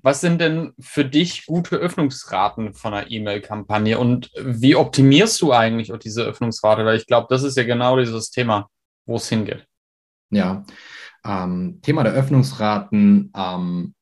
Was 0.00 0.22
sind 0.22 0.40
denn 0.40 0.72
für 0.80 1.04
dich 1.04 1.44
gute 1.44 1.76
Öffnungsraten 1.76 2.72
von 2.72 2.94
einer 2.94 3.10
E-Mail-Kampagne 3.10 3.98
und 3.98 4.30
wie 4.40 4.74
optimierst 4.74 5.40
du 5.42 5.52
eigentlich 5.52 5.92
auch 5.92 5.98
diese 5.98 6.24
Öffnungsrate? 6.24 6.84
Weil 6.86 6.96
ich 6.96 7.06
glaube, 7.06 7.26
das 7.28 7.42
ist 7.42 7.58
ja 7.58 7.64
genau 7.64 7.98
dieses 7.98 8.30
Thema, 8.30 8.70
wo 9.04 9.16
es 9.16 9.28
hingeht. 9.28 9.66
Ja, 10.30 10.64
ähm, 11.24 11.80
Thema 11.82 12.02
der 12.02 12.12
Öffnungsraten, 12.12 13.32
ähm, 13.36 13.94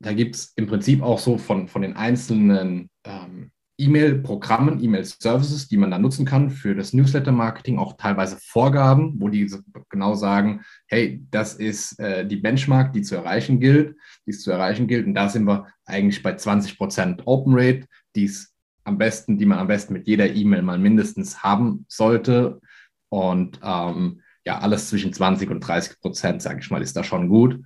da 0.00 0.12
gibt 0.12 0.36
es 0.36 0.52
im 0.56 0.66
Prinzip 0.66 1.02
auch 1.02 1.18
so 1.18 1.38
von, 1.38 1.68
von 1.68 1.82
den 1.82 1.96
einzelnen 1.96 2.90
ähm, 3.04 3.52
E-Mail-Programmen, 3.78 4.82
E-Mail-Services, 4.82 5.68
die 5.68 5.76
man 5.76 5.90
da 5.90 5.98
nutzen 5.98 6.26
kann 6.26 6.50
für 6.50 6.74
das 6.74 6.92
Newsletter-Marketing, 6.92 7.78
auch 7.78 7.96
teilweise 7.96 8.36
Vorgaben, 8.40 9.14
wo 9.18 9.28
die 9.28 9.50
genau 9.88 10.14
sagen, 10.14 10.62
hey, 10.86 11.24
das 11.30 11.54
ist 11.54 11.98
äh, 11.98 12.26
die 12.26 12.36
Benchmark, 12.36 12.92
die 12.92 13.02
zu 13.02 13.16
erreichen 13.16 13.60
gilt, 13.60 13.96
die 14.26 14.30
es 14.30 14.42
zu 14.42 14.50
erreichen 14.50 14.86
gilt. 14.86 15.06
Und 15.06 15.14
da 15.14 15.28
sind 15.28 15.46
wir 15.46 15.66
eigentlich 15.84 16.22
bei 16.22 16.34
20 16.34 16.76
Prozent 16.76 17.22
Open 17.26 17.54
Rate, 17.56 17.86
die 18.14 18.24
es 18.24 18.54
am 18.84 18.98
besten, 18.98 19.38
die 19.38 19.46
man 19.46 19.58
am 19.58 19.68
besten 19.68 19.92
mit 19.94 20.06
jeder 20.06 20.32
E-Mail 20.32 20.62
mal 20.62 20.78
mindestens 20.78 21.42
haben 21.42 21.86
sollte. 21.88 22.60
Und 23.08 23.60
ähm, 23.62 24.20
ja, 24.44 24.58
alles 24.58 24.88
zwischen 24.88 25.12
20 25.12 25.50
und 25.50 25.60
30 25.60 26.00
Prozent, 26.00 26.42
sage 26.42 26.60
ich 26.60 26.70
mal, 26.70 26.82
ist 26.82 26.96
da 26.96 27.04
schon 27.04 27.28
gut. 27.28 27.62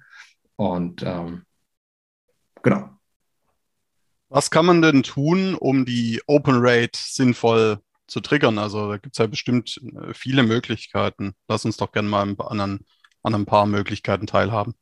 Und 0.56 1.02
ähm, 1.02 1.44
genau. 2.62 2.90
Was 4.28 4.50
kann 4.50 4.66
man 4.66 4.82
denn 4.82 5.02
tun, 5.02 5.54
um 5.54 5.84
die 5.84 6.20
Open 6.26 6.56
Rate 6.58 6.98
sinnvoll 6.98 7.78
zu 8.06 8.20
triggern? 8.20 8.58
Also 8.58 8.90
da 8.90 8.98
gibt 8.98 9.14
es 9.14 9.18
ja 9.18 9.26
bestimmt 9.26 9.80
äh, 9.82 10.12
viele 10.12 10.42
Möglichkeiten. 10.42 11.34
Lass 11.48 11.64
uns 11.64 11.76
doch 11.76 11.92
gerne 11.92 12.08
mal 12.08 12.22
an, 12.38 12.80
an 13.22 13.34
ein 13.34 13.46
paar 13.46 13.66
Möglichkeiten 13.66 14.26
teilhaben. 14.26 14.74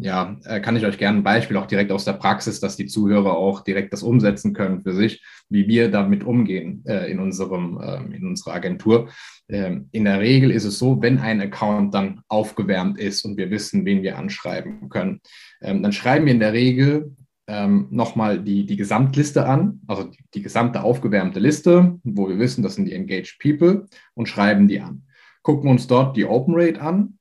Ja, 0.00 0.36
äh, 0.44 0.60
kann 0.60 0.76
ich 0.76 0.86
euch 0.86 0.96
gerne 0.96 1.18
ein 1.18 1.24
Beispiel 1.24 1.56
auch 1.56 1.66
direkt 1.66 1.90
aus 1.90 2.04
der 2.04 2.12
Praxis, 2.12 2.60
dass 2.60 2.76
die 2.76 2.86
Zuhörer 2.86 3.36
auch 3.36 3.62
direkt 3.62 3.92
das 3.92 4.04
umsetzen 4.04 4.54
können 4.54 4.80
für 4.80 4.94
sich, 4.94 5.24
wie 5.48 5.66
wir 5.66 5.90
damit 5.90 6.22
umgehen 6.22 6.84
äh, 6.86 7.10
in, 7.10 7.18
unserem, 7.18 7.80
äh, 7.80 8.16
in 8.16 8.26
unserer 8.26 8.54
Agentur. 8.54 9.08
Ähm, 9.48 9.88
in 9.90 10.04
der 10.04 10.20
Regel 10.20 10.52
ist 10.52 10.64
es 10.64 10.78
so, 10.78 11.02
wenn 11.02 11.18
ein 11.18 11.40
Account 11.40 11.94
dann 11.94 12.20
aufgewärmt 12.28 12.98
ist 12.98 13.24
und 13.24 13.36
wir 13.36 13.50
wissen, 13.50 13.84
wen 13.84 14.02
wir 14.02 14.18
anschreiben 14.18 14.88
können, 14.88 15.20
ähm, 15.60 15.82
dann 15.82 15.92
schreiben 15.92 16.26
wir 16.26 16.32
in 16.32 16.40
der 16.40 16.52
Regel 16.52 17.16
ähm, 17.48 17.88
nochmal 17.90 18.40
die, 18.40 18.66
die 18.66 18.76
Gesamtliste 18.76 19.46
an, 19.46 19.80
also 19.88 20.04
die, 20.04 20.18
die 20.34 20.42
gesamte 20.42 20.84
aufgewärmte 20.84 21.40
Liste, 21.40 21.98
wo 22.04 22.28
wir 22.28 22.38
wissen, 22.38 22.62
das 22.62 22.76
sind 22.76 22.84
die 22.84 22.92
Engaged 22.92 23.38
People 23.40 23.86
und 24.14 24.28
schreiben 24.28 24.68
die 24.68 24.80
an. 24.80 25.02
Gucken 25.42 25.70
uns 25.70 25.88
dort 25.88 26.16
die 26.16 26.24
Open 26.26 26.54
Rate 26.56 26.80
an 26.80 27.17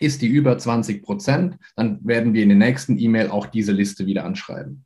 ist 0.00 0.22
die 0.22 0.28
über 0.28 0.56
20 0.56 1.02
Prozent, 1.02 1.58
dann 1.76 2.00
werden 2.04 2.34
wir 2.34 2.42
in 2.42 2.50
der 2.50 2.58
nächsten 2.58 2.98
E-Mail 2.98 3.30
auch 3.30 3.46
diese 3.46 3.72
Liste 3.72 4.06
wieder 4.06 4.24
anschreiben. 4.24 4.84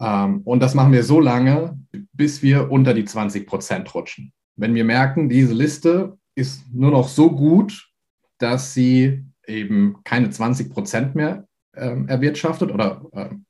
Ähm, 0.00 0.42
und 0.44 0.60
das 0.60 0.74
machen 0.74 0.92
wir 0.92 1.04
so 1.04 1.20
lange, 1.20 1.78
bis 2.12 2.42
wir 2.42 2.70
unter 2.70 2.94
die 2.94 3.04
20 3.04 3.46
Prozent 3.46 3.94
rutschen. 3.94 4.32
Wenn 4.56 4.74
wir 4.74 4.84
merken, 4.84 5.28
diese 5.28 5.54
Liste 5.54 6.18
ist 6.34 6.64
nur 6.72 6.90
noch 6.90 7.08
so 7.08 7.30
gut, 7.30 7.88
dass 8.38 8.74
sie 8.74 9.24
eben 9.46 9.96
keine 10.04 10.30
20 10.30 10.70
Prozent 10.70 11.14
mehr 11.14 11.46
ähm, 11.74 12.08
erwirtschaftet 12.08 12.70
oder 12.70 13.04
ähm, 13.12 13.44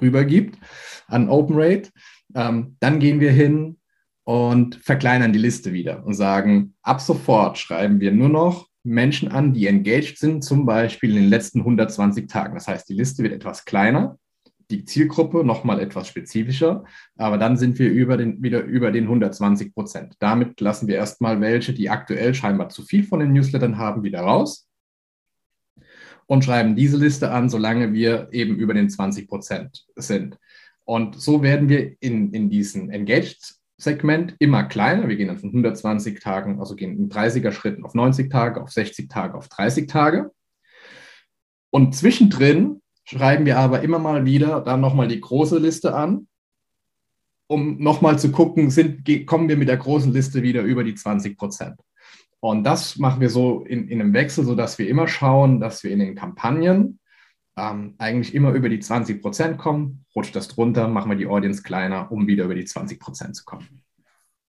rübergibt 0.00 0.58
an 1.06 1.28
Open 1.28 1.56
Rate, 1.58 1.90
ähm, 2.34 2.76
dann 2.80 2.98
gehen 2.98 3.20
wir 3.20 3.30
hin 3.30 3.78
und 4.24 4.76
verkleinern 4.76 5.32
die 5.32 5.38
Liste 5.38 5.72
wieder 5.72 6.04
und 6.04 6.14
sagen, 6.14 6.74
ab 6.82 7.00
sofort 7.00 7.58
schreiben 7.58 8.00
wir 8.00 8.12
nur 8.12 8.28
noch 8.28 8.66
Menschen 8.86 9.28
an, 9.32 9.52
die 9.52 9.66
engaged 9.66 10.18
sind, 10.18 10.42
zum 10.42 10.64
Beispiel 10.64 11.10
in 11.10 11.22
den 11.22 11.30
letzten 11.30 11.60
120 11.60 12.28
Tagen. 12.28 12.54
Das 12.54 12.68
heißt, 12.68 12.88
die 12.88 12.94
Liste 12.94 13.22
wird 13.22 13.32
etwas 13.32 13.64
kleiner, 13.64 14.18
die 14.70 14.84
Zielgruppe 14.84 15.44
nochmal 15.44 15.80
etwas 15.80 16.08
spezifischer, 16.08 16.84
aber 17.16 17.38
dann 17.38 17.56
sind 17.56 17.78
wir 17.78 17.90
über 17.90 18.16
den, 18.16 18.42
wieder 18.42 18.62
über 18.64 18.90
den 18.90 19.04
120 19.04 19.74
Prozent. 19.74 20.14
Damit 20.18 20.60
lassen 20.60 20.88
wir 20.88 20.96
erstmal 20.96 21.40
welche, 21.40 21.72
die 21.72 21.90
aktuell 21.90 22.34
scheinbar 22.34 22.68
zu 22.68 22.82
viel 22.82 23.04
von 23.04 23.20
den 23.20 23.32
Newslettern 23.32 23.78
haben, 23.78 24.02
wieder 24.02 24.20
raus 24.20 24.68
und 26.26 26.44
schreiben 26.44 26.76
diese 26.76 26.96
Liste 26.96 27.30
an, 27.30 27.48
solange 27.48 27.92
wir 27.92 28.28
eben 28.32 28.56
über 28.56 28.74
den 28.74 28.90
20 28.90 29.28
Prozent 29.28 29.86
sind. 29.94 30.38
Und 30.84 31.20
so 31.20 31.42
werden 31.42 31.68
wir 31.68 31.96
in, 32.00 32.32
in 32.32 32.50
diesen 32.50 32.90
Engaged 32.90 33.56
Segment 33.78 34.34
immer 34.38 34.64
kleiner. 34.64 35.08
Wir 35.08 35.16
gehen 35.16 35.28
dann 35.28 35.38
von 35.38 35.50
120 35.50 36.20
Tagen, 36.20 36.60
also 36.60 36.74
gehen 36.76 36.96
in 36.98 37.08
30er 37.10 37.52
Schritten 37.52 37.84
auf 37.84 37.94
90 37.94 38.30
Tage, 38.30 38.62
auf 38.62 38.70
60 38.70 39.08
Tage, 39.08 39.34
auf 39.34 39.48
30 39.48 39.86
Tage. 39.86 40.30
Und 41.70 41.94
zwischendrin 41.94 42.80
schreiben 43.04 43.44
wir 43.44 43.58
aber 43.58 43.82
immer 43.82 43.98
mal 43.98 44.24
wieder 44.24 44.60
dann 44.60 44.80
nochmal 44.80 45.08
die 45.08 45.20
große 45.20 45.58
Liste 45.58 45.94
an, 45.94 46.26
um 47.48 47.78
nochmal 47.78 48.18
zu 48.18 48.32
gucken, 48.32 48.70
sind, 48.70 49.04
kommen 49.26 49.48
wir 49.48 49.56
mit 49.56 49.68
der 49.68 49.76
großen 49.76 50.12
Liste 50.12 50.42
wieder 50.42 50.62
über 50.62 50.82
die 50.82 50.94
20 50.94 51.36
Prozent. 51.36 51.76
Und 52.40 52.64
das 52.64 52.96
machen 52.96 53.20
wir 53.20 53.30
so 53.30 53.64
in, 53.64 53.88
in 53.88 54.00
einem 54.00 54.12
Wechsel, 54.12 54.44
sodass 54.44 54.78
wir 54.78 54.88
immer 54.88 55.08
schauen, 55.08 55.60
dass 55.60 55.84
wir 55.84 55.90
in 55.90 56.00
den 56.00 56.14
Kampagnen 56.14 56.98
ähm, 57.56 57.94
eigentlich 57.98 58.34
immer 58.34 58.52
über 58.52 58.68
die 58.68 58.80
20 58.80 59.22
Prozent 59.22 59.58
kommen, 59.58 60.04
rutscht 60.14 60.36
das 60.36 60.48
drunter, 60.48 60.88
machen 60.88 61.10
wir 61.10 61.16
die 61.16 61.26
Audience 61.26 61.62
kleiner, 61.62 62.12
um 62.12 62.26
wieder 62.26 62.44
über 62.44 62.54
die 62.54 62.64
20 62.64 63.00
Prozent 63.00 63.36
zu 63.36 63.44
kommen. 63.44 63.82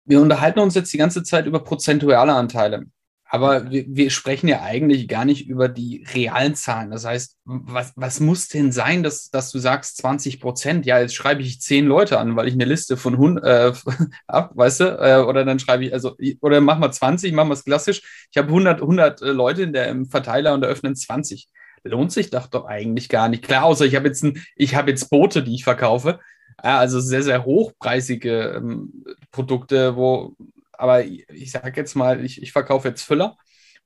Wir 0.06 0.22
unterhalten 0.22 0.60
uns 0.60 0.76
jetzt 0.76 0.94
die 0.94 0.98
ganze 0.98 1.24
Zeit 1.24 1.46
über 1.46 1.64
prozentuale 1.64 2.34
Anteile. 2.34 2.86
Aber 3.30 3.70
wir, 3.70 3.84
wir, 3.90 4.10
sprechen 4.10 4.48
ja 4.48 4.62
eigentlich 4.62 5.10
gar 5.10 5.26
nicht 5.26 5.50
über 5.50 5.68
die 5.68 6.06
realen 6.14 6.56
Zahlen. 6.56 6.92
Das 6.92 7.04
heißt, 7.04 7.36
was, 7.44 7.92
was 7.98 8.22
muss 8.22 8.48
denn 8.48 8.72
sein, 8.72 9.04
dass, 9.04 9.30
dass 9.30 9.52
du 9.52 9.60
sagst 9.60 9.98
20 9.98 10.40
Prozent? 10.40 10.86
Ja, 10.86 11.02
jetzt 11.02 11.14
schreibe 11.14 11.42
ich 11.42 11.60
zehn 11.60 11.86
Leute 11.86 12.20
an, 12.20 12.38
weil 12.38 12.48
ich 12.48 12.54
eine 12.54 12.64
Liste 12.64 12.96
von 12.96 13.16
100 13.16 13.44
äh, 13.44 13.74
ab, 14.28 14.52
weißt 14.56 14.80
du? 14.80 14.86
Äh, 14.86 15.24
oder 15.28 15.44
dann 15.44 15.60
schreibe 15.60 15.84
ich, 15.84 15.94
also, 15.94 16.16
oder 16.40 16.62
mach 16.62 16.80
mal 16.80 16.92
20, 16.92 17.34
machen 17.34 17.50
wir 17.50 17.56
es 17.56 17.66
klassisch. 17.66 18.02
Ich 18.32 18.38
habe 18.38 18.48
100, 18.48 18.82
100 18.82 19.20
Leute 19.20 19.64
in 19.64 19.74
der, 19.74 19.90
im 19.90 20.06
Verteiler 20.06 20.54
und 20.54 20.64
eröffnen 20.64 20.96
20 20.96 21.50
lohnt 21.88 22.12
sich 22.12 22.29
das 22.29 22.50
doch 22.50 22.65
eigentlich 22.65 23.10
gar 23.10 23.29
nicht. 23.29 23.44
Klar, 23.44 23.63
außer 23.63 23.86
ich 23.86 23.96
habe 23.96 24.08
jetzt, 24.08 24.24
ein, 24.24 24.44
ich 24.56 24.75
habe 24.75 24.91
jetzt 24.91 25.10
Boote, 25.10 25.44
die 25.44 25.56
ich 25.56 25.63
verkaufe. 25.63 26.20
Also 26.58 27.00
sehr, 27.00 27.24
sehr 27.24 27.46
hochpreisige 27.46 28.53
ähm, 28.58 29.06
Produkte, 29.32 29.96
wo, 29.96 30.36
aber 30.74 31.03
ich, 31.03 31.27
ich 31.29 31.51
sage 31.51 31.79
jetzt 31.79 31.96
mal, 31.96 32.24
ich, 32.24 32.41
ich 32.41 32.51
verkaufe 32.51 32.88
jetzt 32.88 33.03
Füller 33.03 33.38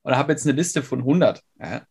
und 0.02 0.16
habe 0.16 0.32
jetzt 0.32 0.46
eine 0.46 0.56
Liste 0.56 0.82
von 0.82 1.00
100. 1.00 1.42
Ja. 1.60 1.82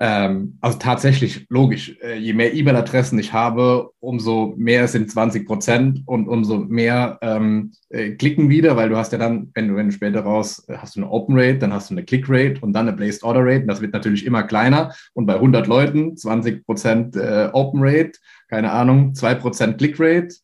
Ähm, 0.00 0.58
also 0.60 0.78
tatsächlich, 0.78 1.46
logisch, 1.48 1.96
äh, 2.02 2.18
je 2.18 2.32
mehr 2.32 2.52
E-Mail-Adressen 2.52 3.18
ich 3.18 3.32
habe, 3.32 3.90
umso 4.00 4.54
mehr 4.56 4.88
sind 4.88 5.10
20 5.10 5.46
Prozent 5.46 6.02
und 6.06 6.26
umso 6.26 6.58
mehr 6.58 7.18
ähm, 7.22 7.72
äh, 7.90 8.10
klicken 8.10 8.48
wieder, 8.48 8.76
weil 8.76 8.88
du 8.88 8.96
hast 8.96 9.12
ja 9.12 9.18
dann, 9.18 9.52
wenn 9.54 9.68
du, 9.68 9.76
wenn 9.76 9.86
du 9.86 9.92
später 9.92 10.20
raus, 10.22 10.64
äh, 10.68 10.78
hast 10.78 10.96
du 10.96 11.00
eine 11.00 11.10
Open 11.10 11.38
Rate, 11.38 11.58
dann 11.58 11.72
hast 11.72 11.90
du 11.90 11.94
eine 11.94 12.04
Click 12.04 12.24
Rate 12.28 12.60
und 12.60 12.72
dann 12.72 12.88
eine 12.88 12.96
Placed 12.96 13.22
Order 13.22 13.44
Rate. 13.44 13.66
Das 13.66 13.80
wird 13.80 13.92
natürlich 13.92 14.26
immer 14.26 14.42
kleiner 14.42 14.92
und 15.12 15.26
bei 15.26 15.34
100 15.34 15.68
Leuten 15.68 16.16
20 16.16 16.66
Prozent 16.66 17.14
äh, 17.16 17.50
Open 17.52 17.80
Rate, 17.82 18.12
keine 18.48 18.72
Ahnung, 18.72 19.14
2 19.14 19.34
Prozent 19.36 19.78
Click 19.78 19.96
Rate 19.98 20.34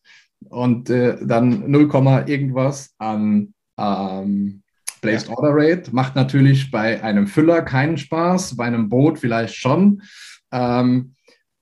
und 0.49 0.89
dann 0.89 1.69
0, 1.69 2.23
irgendwas 2.25 2.95
an 2.97 3.53
ähm, 3.77 4.63
Placed 5.01 5.27
ja. 5.27 5.35
Order 5.35 5.51
Rate 5.53 5.93
macht 5.93 6.15
natürlich 6.15 6.71
bei 6.71 7.03
einem 7.03 7.27
Füller 7.27 7.61
keinen 7.63 7.97
Spaß, 7.97 8.55
bei 8.55 8.65
einem 8.65 8.89
Boot 8.89 9.19
vielleicht 9.19 9.55
schon. 9.55 10.03
Ähm, 10.51 11.15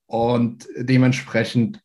und 0.05 0.67
dementsprechend 0.75 1.81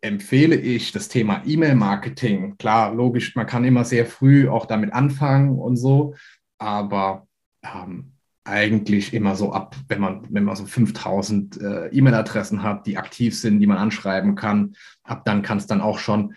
empfehle 0.00 0.56
ich 0.56 0.92
das 0.92 1.08
Thema 1.08 1.42
E-Mail-Marketing. 1.46 2.56
Klar, 2.58 2.94
logisch, 2.94 3.34
man 3.36 3.46
kann 3.46 3.64
immer 3.64 3.84
sehr 3.84 4.04
früh 4.04 4.48
auch 4.48 4.66
damit 4.66 4.92
anfangen 4.92 5.58
und 5.58 5.76
so, 5.76 6.14
aber 6.58 7.26
ähm, 7.62 8.12
eigentlich 8.44 9.14
immer 9.14 9.34
so 9.34 9.52
ab, 9.52 9.74
wenn 9.88 10.00
man, 10.00 10.26
wenn 10.28 10.44
man 10.44 10.56
so 10.56 10.66
5000 10.66 11.60
äh, 11.60 11.86
E-Mail-Adressen 11.88 12.62
hat, 12.62 12.86
die 12.86 12.98
aktiv 12.98 13.38
sind, 13.38 13.60
die 13.60 13.66
man 13.66 13.78
anschreiben 13.78 14.34
kann, 14.34 14.76
ab 15.02 15.24
dann 15.24 15.42
kann 15.42 15.56
es 15.56 15.66
dann 15.66 15.80
auch 15.80 15.98
schon 15.98 16.34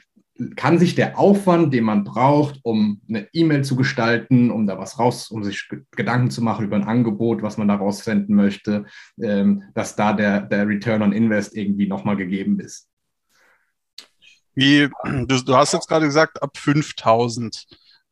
kann 0.56 0.80
sich 0.80 0.96
der 0.96 1.18
Aufwand, 1.18 1.74
den 1.74 1.84
man 1.84 2.04
braucht, 2.04 2.60
um 2.64 3.02
eine 3.08 3.28
E-Mail 3.34 3.64
zu 3.64 3.76
gestalten, 3.76 4.52
um 4.52 4.68
da 4.68 4.78
was 4.78 5.00
raus, 5.00 5.30
um 5.30 5.44
sich 5.44 5.70
Gedanken 5.92 6.32
zu 6.32 6.42
machen 6.42 6.66
über 6.66 6.76
ein 6.76 6.84
Angebot, 6.84 7.42
was 7.42 7.58
man 7.58 7.68
daraus 7.68 8.04
senden 8.04 8.36
möchte, 8.36 8.86
ähm, 9.22 9.64
dass 9.74 9.96
da 9.96 10.14
der, 10.14 10.42
der 10.42 10.68
Return 10.68 11.02
on 11.02 11.14
Invest 11.14 11.56
irgendwie 11.56 11.88
nochmal 11.88 12.18
gegeben 12.18 12.60
ist. 12.60 12.88
Wie, 14.54 14.90
du, 15.06 15.44
du 15.44 15.56
hast 15.56 15.74
jetzt 15.74 15.88
gerade 15.88 16.06
gesagt, 16.06 16.42
ab 16.42 16.58
5000. 16.58 17.68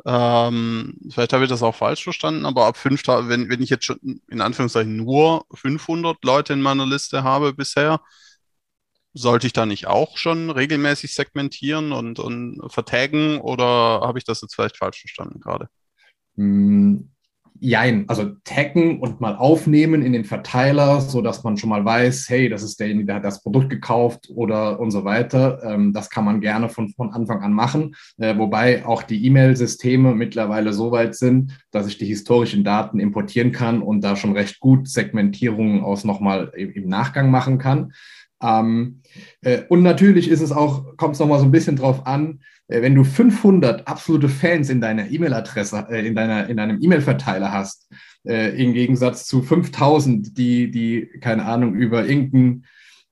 Ähm, 0.05 0.93
vielleicht 1.09 1.33
habe 1.33 1.43
ich 1.45 1.49
das 1.49 1.63
auch 1.63 1.73
falsch 1.73 2.03
verstanden, 2.03 2.45
aber 2.45 2.67
ab 2.67 2.77
5000, 2.77 3.29
wenn, 3.29 3.49
wenn 3.49 3.63
ich 3.63 3.71
jetzt 3.71 3.85
schon 3.85 4.21
in 4.29 4.41
Anführungszeichen 4.41 4.95
nur 4.95 5.45
500 5.53 6.23
Leute 6.23 6.53
in 6.53 6.61
meiner 6.61 6.85
Liste 6.85 7.23
habe 7.23 7.53
bisher, 7.53 7.99
sollte 9.15 9.47
ich 9.47 9.53
da 9.53 9.65
nicht 9.65 9.87
auch 9.87 10.17
schon 10.17 10.49
regelmäßig 10.49 11.15
segmentieren 11.15 11.93
und, 11.93 12.19
und 12.19 12.61
vertaggen 12.67 13.39
oder 13.39 13.65
habe 13.65 14.19
ich 14.19 14.25
das 14.25 14.41
jetzt 14.41 14.55
vielleicht 14.55 14.77
falsch 14.77 14.99
verstanden 14.99 15.39
gerade? 15.39 15.69
Mm, 16.35 16.97
jein, 17.61 18.09
also 18.09 18.31
taggen 18.43 18.99
und 18.99 19.21
mal 19.21 19.37
aufnehmen 19.37 20.01
in 20.01 20.11
den 20.11 20.25
Verteiler, 20.25 20.99
sodass 20.99 21.43
man 21.45 21.55
schon 21.55 21.69
mal 21.69 21.85
weiß, 21.85 22.27
hey, 22.27 22.49
das 22.49 22.63
ist 22.63 22.77
derjenige, 22.79 23.05
der 23.05 23.15
hat 23.15 23.23
das 23.23 23.41
Produkt 23.41 23.69
gekauft 23.69 24.29
oder 24.35 24.81
und 24.81 24.91
so 24.91 25.05
weiter. 25.05 25.61
Ähm, 25.63 25.93
das 25.93 26.09
kann 26.09 26.25
man 26.25 26.41
gerne 26.41 26.67
von, 26.67 26.89
von 26.89 27.11
Anfang 27.11 27.41
an 27.41 27.53
machen, 27.53 27.95
äh, 28.17 28.37
wobei 28.37 28.85
auch 28.85 29.03
die 29.03 29.25
E-Mail-Systeme 29.25 30.13
mittlerweile 30.13 30.73
so 30.73 30.91
weit 30.91 31.15
sind, 31.15 31.57
dass 31.71 31.87
ich 31.87 31.97
die 31.97 32.05
historischen 32.05 32.65
Daten 32.65 32.99
importieren 32.99 33.53
kann 33.53 33.81
und 33.81 34.01
da 34.01 34.17
schon 34.17 34.33
recht 34.33 34.59
gut 34.59 34.89
Segmentierungen 34.89 35.81
aus 35.81 36.03
nochmal 36.03 36.51
im 36.55 36.89
Nachgang 36.89 37.31
machen 37.31 37.57
kann. 37.57 37.93
Ähm, 38.45 39.01
äh, 39.41 39.63
und 39.69 39.81
natürlich 39.83 40.29
ist 40.29 40.41
es 40.41 40.51
auch, 40.51 40.97
kommt 40.97 41.15
es 41.15 41.19
nochmal 41.19 41.39
so 41.39 41.45
ein 41.45 41.51
bisschen 41.51 41.75
drauf 41.75 42.05
an, 42.05 42.41
äh, 42.67 42.81
wenn 42.81 42.95
du 42.95 43.03
500 43.03 43.87
absolute 43.87 44.29
Fans 44.29 44.69
in 44.69 44.81
deiner 44.81 45.09
E-Mail-Adresse, 45.09 45.87
äh, 45.89 46.05
in, 46.05 46.15
deiner, 46.15 46.47
in 46.47 46.57
deinem 46.57 46.81
E-Mail-Verteiler 46.81 47.51
hast, 47.51 47.89
äh, 48.25 48.61
im 48.61 48.73
Gegensatz 48.73 49.25
zu 49.25 49.41
5000, 49.41 50.37
die, 50.37 50.69
die, 50.69 51.07
keine 51.21 51.45
Ahnung, 51.45 51.75
über 51.75 52.05
irgendein 52.05 52.65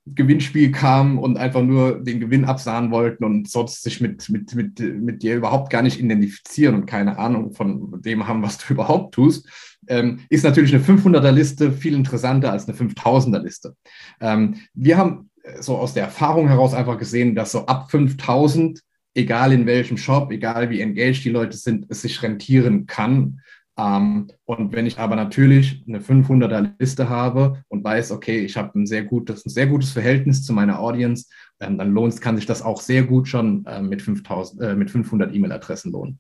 Gewinnspiel 0.06 0.72
kamen 0.72 1.18
und 1.18 1.38
einfach 1.38 1.62
nur 1.62 2.04
den 2.04 2.20
Gewinn 2.20 2.44
absahen 2.44 2.92
wollten 2.92 3.24
und 3.24 3.50
sonst 3.50 3.84
sich 3.84 4.02
mit, 4.02 4.30
mit, 4.30 4.54
mit, 4.54 4.80
mit 4.80 5.24
dir 5.24 5.36
überhaupt 5.36 5.70
gar 5.70 5.82
nicht 5.82 6.00
identifizieren 6.00 6.76
und 6.76 6.86
keine 6.86 7.18
Ahnung 7.18 7.54
von 7.54 8.02
dem 8.02 8.28
haben, 8.28 8.44
was 8.44 8.58
du 8.58 8.66
überhaupt 8.74 9.14
tust, 9.14 9.48
ähm, 9.88 10.20
ist 10.30 10.44
natürlich 10.44 10.74
eine 10.74 10.84
500er-Liste 10.84 11.72
viel 11.72 11.96
interessanter 11.96 12.52
als 12.52 12.68
eine 12.68 12.78
5000er-Liste. 12.78 13.76
Ähm, 14.20 14.56
wir 14.74 14.98
haben 14.98 15.30
äh, 15.44 15.62
so 15.62 15.78
aus 15.78 15.94
der 15.94 16.04
Erfahrung 16.04 16.48
heraus 16.50 16.74
einfach 16.74 16.98
gesehen, 16.98 17.34
dass 17.34 17.54
so 17.54 17.66
ab 17.66 17.90
5000, 17.90 18.82
egal 19.14 19.54
in 19.54 19.66
welchem 19.66 19.98
Shop, 19.98 20.32
egal 20.32 20.70
wie 20.70 20.82
engaged 20.82 21.24
die 21.24 21.30
Leute 21.30 21.56
sind, 21.56 21.86
es 21.90 22.02
sich 22.02 22.22
rentieren 22.22 22.88
kann, 22.88 23.40
Ähm, 23.78 24.28
und 24.46 24.72
wenn 24.74 24.86
ich 24.86 25.00
aber 25.00 25.16
natürlich 25.16 25.84
eine 25.88 26.00
500er 26.00 26.74
Liste 26.78 27.10
habe 27.10 27.64
und 27.70 27.84
weiß, 27.84 28.12
okay, 28.12 28.40
ich 28.40 28.56
habe 28.56 28.78
ein 28.80 28.86
sehr 28.86 29.04
gutes, 29.04 29.46
ein 29.46 29.50
sehr 29.50 29.68
gutes 29.68 29.92
Verhältnis 29.92 30.44
zu 30.44 30.54
meiner 30.54 30.80
Audience, 30.80 31.28
ähm, 31.60 31.78
dann 31.78 31.92
lohnt, 31.92 32.22
kann 32.22 32.36
sich 32.36 32.46
das 32.46 32.62
auch 32.62 32.82
sehr 32.82 33.04
gut 33.04 33.28
schon 33.28 33.66
äh, 33.66 33.82
mit, 33.82 34.02
5000, 34.02 34.62
äh, 34.62 34.76
mit 34.76 34.92
500 34.92 35.34
E-Mail-Adressen 35.34 35.92
lohnen. 35.92 36.20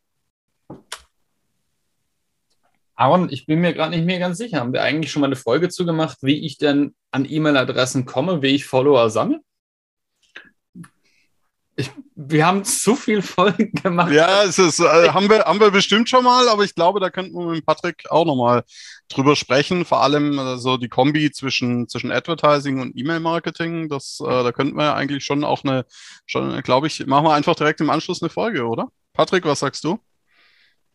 Aaron, 2.95 3.29
ich 3.29 3.45
bin 3.45 3.59
mir 3.59 3.73
gerade 3.73 3.95
nicht 3.95 4.05
mehr 4.05 4.19
ganz 4.19 4.37
sicher. 4.37 4.59
Haben 4.59 4.73
wir 4.73 4.83
eigentlich 4.83 5.11
schon 5.11 5.21
mal 5.21 5.27
eine 5.27 5.35
Folge 5.35 5.69
zugemacht, 5.69 6.19
wie 6.21 6.45
ich 6.45 6.57
denn 6.57 6.93
an 7.11 7.25
E-Mail-Adressen 7.27 8.05
komme, 8.05 8.41
wie 8.41 8.55
ich 8.55 8.65
Follower 8.65 9.09
sammle? 9.09 9.41
Ich, 11.75 11.89
wir 12.15 12.45
haben 12.45 12.63
zu 12.63 12.95
viel 12.95 13.23
Folgen 13.23 13.71
gemacht. 13.71 14.11
Ja, 14.11 14.43
es 14.43 14.59
ist, 14.59 14.79
äh, 14.79 15.09
haben, 15.09 15.27
wir, 15.27 15.45
haben 15.45 15.59
wir 15.59 15.71
bestimmt 15.71 16.07
schon 16.07 16.23
mal, 16.23 16.47
aber 16.47 16.63
ich 16.63 16.75
glaube, 16.75 16.99
da 16.99 17.09
könnten 17.09 17.33
wir 17.33 17.47
mit 17.47 17.65
Patrick 17.65 18.03
auch 18.11 18.25
nochmal 18.25 18.63
drüber 19.09 19.35
sprechen. 19.35 19.83
Vor 19.83 20.03
allem 20.03 20.37
äh, 20.37 20.57
so 20.57 20.77
die 20.77 20.89
Kombi 20.89 21.31
zwischen, 21.31 21.87
zwischen 21.89 22.11
Advertising 22.11 22.79
und 22.79 22.95
E-Mail-Marketing. 22.95 23.89
Das, 23.89 24.19
äh, 24.23 24.43
da 24.43 24.51
könnten 24.51 24.77
wir 24.77 24.95
eigentlich 24.95 25.23
schon 25.23 25.43
auch 25.43 25.63
eine, 25.63 25.85
schon, 26.27 26.61
glaube 26.61 26.87
ich, 26.87 27.05
machen 27.07 27.25
wir 27.25 27.33
einfach 27.33 27.55
direkt 27.55 27.81
im 27.81 27.89
Anschluss 27.89 28.21
eine 28.21 28.29
Folge, 28.29 28.67
oder? 28.67 28.89
Patrick, 29.13 29.45
was 29.45 29.61
sagst 29.61 29.83
du? 29.83 29.99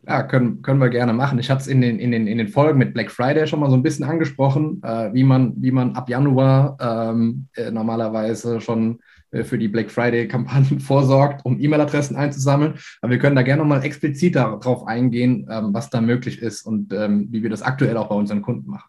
Ja, 0.06 0.22
können, 0.22 0.62
können 0.62 0.80
wir 0.80 0.90
gerne 0.90 1.12
machen. 1.12 1.40
Ich 1.40 1.50
hatte 1.50 1.62
es 1.62 1.66
in 1.66 1.80
den, 1.80 1.98
in, 1.98 2.12
den, 2.12 2.28
in 2.28 2.38
den 2.38 2.48
Folgen 2.48 2.78
mit 2.78 2.94
Black 2.94 3.10
Friday 3.10 3.48
schon 3.48 3.58
mal 3.58 3.68
so 3.68 3.76
ein 3.76 3.82
bisschen 3.82 4.04
angesprochen, 4.04 4.80
äh, 4.84 5.12
wie, 5.12 5.24
man, 5.24 5.54
wie 5.56 5.72
man 5.72 5.96
ab 5.96 6.08
Januar 6.08 6.76
ähm, 6.80 7.48
äh, 7.56 7.72
normalerweise 7.72 8.60
schon 8.60 9.00
äh, 9.00 9.17
für 9.44 9.58
die 9.58 9.68
Black 9.68 9.90
Friday-Kampagnen 9.90 10.80
vorsorgt, 10.80 11.44
um 11.44 11.60
E-Mail-Adressen 11.60 12.16
einzusammeln. 12.16 12.78
Aber 13.00 13.12
wir 13.12 13.18
können 13.18 13.36
da 13.36 13.42
gerne 13.42 13.62
nochmal 13.62 13.84
explizit 13.84 14.36
darauf 14.36 14.86
eingehen, 14.86 15.46
ähm, 15.50 15.74
was 15.74 15.90
da 15.90 16.00
möglich 16.00 16.40
ist 16.40 16.62
und 16.62 16.92
ähm, 16.92 17.28
wie 17.30 17.42
wir 17.42 17.50
das 17.50 17.62
aktuell 17.62 17.96
auch 17.96 18.08
bei 18.08 18.14
unseren 18.14 18.42
Kunden 18.42 18.70
machen. 18.70 18.88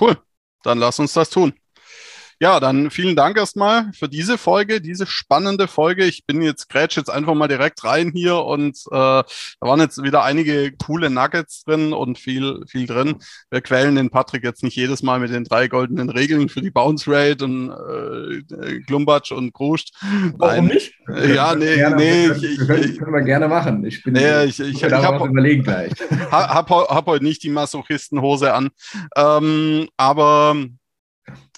Cool, 0.00 0.16
dann 0.62 0.78
lass 0.78 0.98
uns 0.98 1.12
das 1.12 1.30
tun. 1.30 1.52
Ja, 2.42 2.58
dann 2.58 2.90
vielen 2.90 3.16
Dank 3.16 3.36
erstmal 3.36 3.92
für 3.92 4.08
diese 4.08 4.38
Folge, 4.38 4.80
diese 4.80 5.06
spannende 5.06 5.68
Folge. 5.68 6.06
Ich 6.06 6.24
bin 6.24 6.40
jetzt 6.40 6.70
grätsch 6.70 6.96
jetzt 6.96 7.10
einfach 7.10 7.34
mal 7.34 7.48
direkt 7.48 7.84
rein 7.84 8.12
hier 8.14 8.36
und 8.36 8.78
äh, 8.86 8.92
da 8.92 9.24
waren 9.60 9.80
jetzt 9.80 10.02
wieder 10.02 10.24
einige 10.24 10.72
coole 10.72 11.10
Nuggets 11.10 11.64
drin 11.64 11.92
und 11.92 12.18
viel, 12.18 12.62
viel 12.66 12.86
drin. 12.86 13.16
Wir 13.50 13.60
quälen 13.60 13.94
den 13.94 14.08
Patrick 14.08 14.42
jetzt 14.42 14.62
nicht 14.62 14.74
jedes 14.74 15.02
Mal 15.02 15.20
mit 15.20 15.30
den 15.30 15.44
drei 15.44 15.68
goldenen 15.68 16.08
Regeln 16.08 16.48
für 16.48 16.62
die 16.62 16.70
Bounce 16.70 17.10
Rate 17.12 17.44
und 17.44 17.72
äh, 17.72 18.80
Klumbatsch 18.86 19.32
und 19.32 19.52
Kruscht. 19.52 19.94
Warum 20.38 20.68
nicht? 20.68 20.94
Ja, 21.08 21.54
nee, 21.54 21.74
gerne, 21.74 21.96
nee. 21.96 22.26
Können, 22.28 22.42
ich, 22.42 22.58
können, 22.66 22.96
können 22.96 23.12
wir 23.12 23.22
gerne 23.22 23.48
machen. 23.48 23.84
Ich 23.84 24.02
bin 24.02 24.14
nee, 24.14 24.44
ich, 24.44 24.58
ich, 24.60 24.76
ich, 24.76 24.82
ich 24.82 24.92
habe 24.92 25.28
überlegen 25.28 25.62
gleich. 25.62 25.92
Hab, 26.30 26.70
hab, 26.70 26.70
hab 26.70 27.06
heute 27.06 27.24
nicht 27.24 27.42
die 27.42 27.50
Masochistenhose 27.50 28.54
an. 28.54 28.70
Ähm, 29.14 29.88
aber 29.98 30.54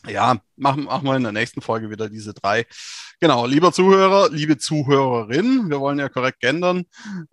ja, 0.09 0.39
machen, 0.57 0.85
machen 0.85 1.07
wir 1.07 1.17
in 1.17 1.23
der 1.23 1.33
nächsten 1.33 1.61
Folge 1.61 1.91
wieder 1.91 2.09
diese 2.09 2.35
drei. 2.35 2.67
Genau, 3.21 3.47
lieber 3.47 3.73
Zuhörer, 3.73 4.31
liebe 4.31 4.59
Zuhörerin, 4.59 5.71
wir 5.71 5.81
wollen 5.81 5.99
ja 5.99 6.09
korrekt 6.09 6.41
gendern 6.41 6.85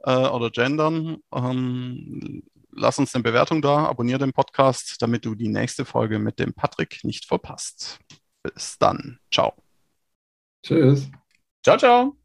äh, 0.04 0.12
oder 0.12 0.50
gendern. 0.52 1.18
Ähm, 1.34 2.44
lass 2.72 3.00
uns 3.00 3.14
eine 3.16 3.24
Bewertung 3.24 3.62
da, 3.62 3.86
abonniere 3.86 4.20
den 4.20 4.34
Podcast, 4.34 5.02
damit 5.02 5.26
du 5.26 5.36
die 5.36 5.50
nächste 5.50 5.86
Folge 5.86 6.20
mit 6.20 6.40
dem 6.40 6.54
Patrick 6.54 7.04
nicht 7.04 7.26
verpasst. 7.26 8.00
Bis 8.44 8.78
dann. 8.78 9.20
Ciao. 9.32 9.54
Tschüss. 10.64 11.10
Ciao, 11.64 11.78
ciao. 11.78 12.16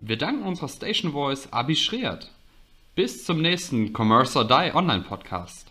Wir 0.00 0.18
danken 0.18 0.42
unserer 0.42 0.68
Station 0.68 1.12
Voice 1.12 1.52
Abi 1.52 1.76
Schreert. 1.76 2.30
Bis 2.94 3.24
zum 3.24 3.42
nächsten 3.42 3.92
Commerce 3.92 4.38
or 4.38 4.46
Die 4.46 4.74
Online 4.74 5.02
Podcast. 5.02 5.70